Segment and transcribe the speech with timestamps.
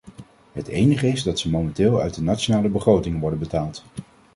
[0.51, 3.83] Het enige is dat ze momenteel uit de nationale begrotingen worden betaald.